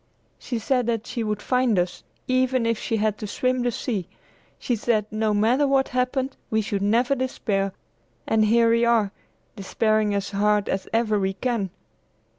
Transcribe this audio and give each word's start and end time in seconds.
"She 0.39 0.57
said 0.57 0.87
that 0.87 1.05
she 1.05 1.23
would 1.23 1.43
find 1.43 1.77
us, 1.77 2.03
even 2.27 2.65
if 2.65 2.79
she 2.79 2.97
had 2.97 3.19
to 3.19 3.27
swim 3.27 3.61
the 3.61 3.69
sea! 3.69 4.07
She 4.57 4.75
said 4.75 5.05
no 5.11 5.31
matter 5.31 5.67
what 5.67 5.89
happened 5.89 6.35
we 6.49 6.59
should 6.59 6.81
never 6.81 7.13
despair, 7.13 7.71
and 8.25 8.45
here 8.45 8.71
we 8.71 8.83
are 8.83 9.11
despairing 9.55 10.15
as 10.15 10.31
hard 10.31 10.67
as 10.69 10.87
ever 10.91 11.19
we 11.19 11.33
can." 11.33 11.69